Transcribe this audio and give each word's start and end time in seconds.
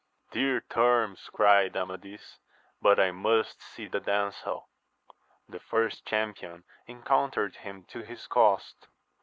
Dear 0.31 0.61
terms! 0.61 1.29
cried 1.31 1.75
Amadis: 1.77 2.39
but 2.81 2.99
I 2.99 3.11
must 3.11 3.61
see 3.61 3.85
the 3.87 3.99
damsel. 3.99 4.67
The 5.47 5.59
first 5.59 6.07
champion 6.07 6.63
encountered 6.87 7.57
him 7.57 7.83
to 7.89 8.01
his 8.01 8.25
cost. 8.25 8.87